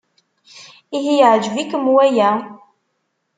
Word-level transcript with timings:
Ihi 0.97 1.13
yeɛjeb-ikem 1.19 1.85
waya? 1.95 2.29